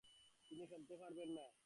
তিনি 0.45 0.63
খেলতে 0.65 0.95
পারবেন 0.97 1.29
না। 1.37 1.45